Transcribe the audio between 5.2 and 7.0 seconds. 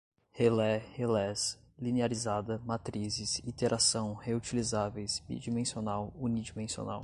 bidimensional, unidimensional